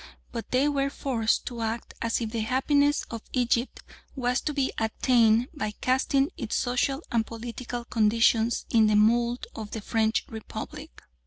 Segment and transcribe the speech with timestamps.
[0.31, 3.81] But they were forced to act as if the happiness of Egypt
[4.15, 9.69] was to be attained by casting its social and political conditions in the mould of
[9.69, 11.03] the French Republic.